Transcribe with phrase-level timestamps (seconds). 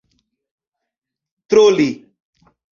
[1.49, 1.87] troli